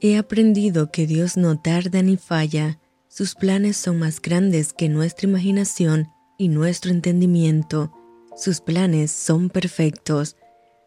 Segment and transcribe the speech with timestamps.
[0.00, 2.78] He aprendido que Dios no tarda ni falla.
[3.08, 6.06] Sus planes son más grandes que nuestra imaginación
[6.38, 7.92] y nuestro entendimiento.
[8.36, 10.36] Sus planes son perfectos.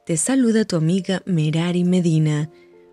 [0.06, 2.50] Te saluda tu amiga Merari Medina.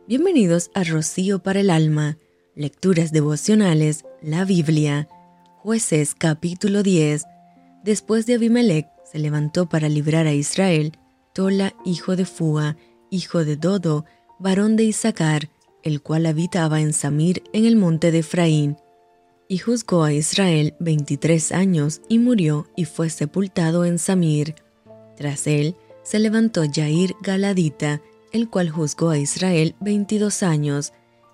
[0.09, 2.19] Bienvenidos a Rocío para el Alma,
[2.57, 5.07] Lecturas Devocionales, la Biblia.
[5.59, 7.23] Jueces capítulo 10.
[7.85, 10.99] Después de Abimelech se levantó para librar a Israel,
[11.33, 12.77] Tola, hijo de Fua,
[13.09, 14.05] hijo de Dodo,
[14.41, 15.49] varón de Isaacar,
[15.83, 18.77] el cual habitaba en Samir en el monte de Efraín,
[19.49, 24.55] y juzgó a Israel veintitrés años y murió y fue sepultado en Samir.
[25.17, 28.03] Tras él se levantó Jair Galadita,
[28.33, 30.93] el cual juzgó a Israel veintidós años.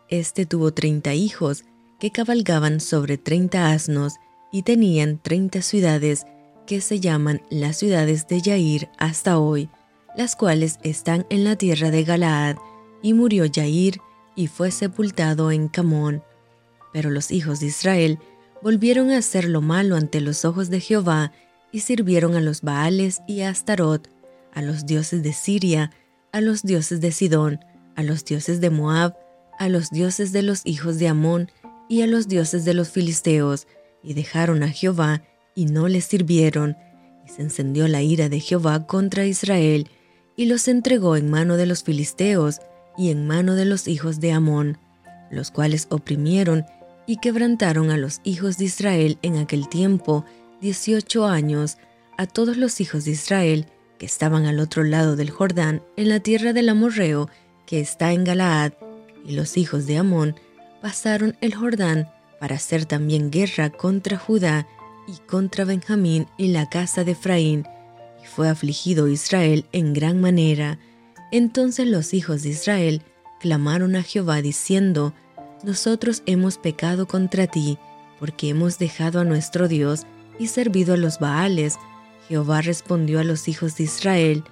[0.09, 1.65] Este tuvo treinta hijos,
[1.99, 4.15] que cabalgaban sobre treinta asnos,
[4.53, 6.25] y tenían treinta ciudades,
[6.67, 9.69] que se llaman las ciudades de Jair hasta hoy,
[10.17, 12.57] las cuales están en la tierra de Galaad,
[13.03, 13.99] y murió Jair
[14.37, 16.23] y fue sepultado en Camón.
[16.93, 18.19] Pero los hijos de Israel
[18.63, 21.33] volvieron a hacer lo malo ante los ojos de Jehová
[21.73, 24.09] y sirvieron a los Baales y a Astarot,
[24.53, 25.91] a los dioses de Siria,
[26.33, 27.61] a los dioses de Sidón,
[27.97, 29.17] a los dioses de Moab,
[29.59, 31.51] a los dioses de los hijos de Amón
[31.89, 33.67] y a los dioses de los filisteos,
[34.03, 35.23] y dejaron a Jehová
[35.55, 36.77] y no le sirvieron,
[37.27, 39.89] y se encendió la ira de Jehová contra Israel,
[40.37, 42.61] y los entregó en mano de los filisteos
[42.97, 44.79] y en mano de los hijos de Amón,
[45.31, 46.65] los cuales oprimieron
[47.07, 50.25] y quebrantaron a los hijos de Israel en aquel tiempo,
[50.61, 51.79] dieciocho años,
[52.17, 53.67] a todos los hijos de Israel
[53.99, 57.29] que estaban al otro lado del Jordán, en la tierra del Amorreo,
[57.67, 58.73] que está en Galaad,
[59.25, 60.37] y los hijos de Amón
[60.83, 62.09] pasaron el Jordán
[62.41, 64.67] para hacer también guerra contra Judá
[65.07, 67.67] y contra Benjamín y la casa de Efraín,
[68.23, 70.79] y fue afligido Israel en gran manera.
[71.35, 73.03] Entonces los hijos de Israel
[73.41, 75.13] clamaron a Jehová diciendo,
[75.65, 77.77] Nosotros hemos pecado contra ti,
[78.21, 80.07] porque hemos dejado a nuestro Dios
[80.39, 81.75] y servido a los Baales.
[82.29, 84.45] Jehová respondió a los hijos de Israel,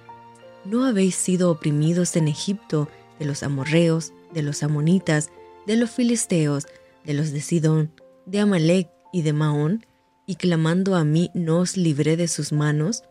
[0.65, 5.29] ¿No habéis sido oprimidos en Egipto de los amorreos, de los amonitas,
[5.65, 6.67] de los filisteos,
[7.05, 7.93] de los de Sidón,
[8.25, 9.85] de Amalek y de Maón?
[10.25, 13.03] y clamando a mí no os libré de sus manos?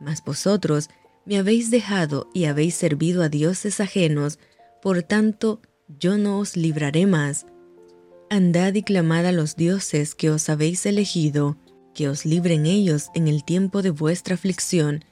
[0.00, 0.88] Mas vosotros
[1.30, 4.40] me habéis dejado y habéis servido a dioses ajenos,
[4.82, 7.46] por tanto yo no os libraré más.
[8.30, 11.56] Andad y clamad a los dioses que os habéis elegido,
[11.94, 15.04] que os libren ellos en el tiempo de vuestra aflicción.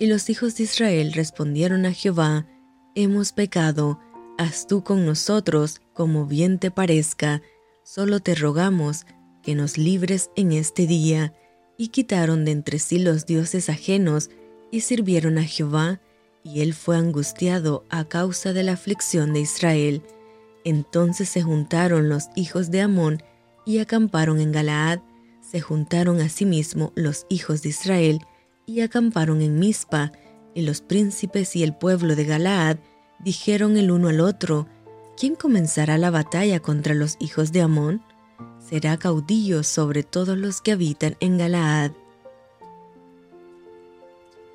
[0.00, 2.46] Y los hijos de Israel respondieron a Jehová,
[2.94, 4.00] Hemos pecado,
[4.38, 7.42] haz tú con nosotros como bien te parezca,
[7.84, 9.04] solo te rogamos
[9.42, 11.34] que nos libres en este día.
[11.76, 14.30] Y quitaron de entre sí los dioses ajenos,
[14.70, 16.00] y sirvieron a Jehová,
[16.44, 20.02] y él fue angustiado a causa de la aflicción de Israel.
[20.64, 23.22] Entonces se juntaron los hijos de Amón
[23.66, 25.00] y acamparon en Galaad,
[25.40, 28.20] se juntaron asimismo los hijos de Israel
[28.66, 30.12] y acamparon en Mizpa,
[30.54, 32.78] y los príncipes y el pueblo de Galaad
[33.20, 34.66] dijeron el uno al otro,
[35.16, 38.02] ¿quién comenzará la batalla contra los hijos de Amón?
[38.58, 41.92] será caudillo sobre todos los que habitan en Galaad.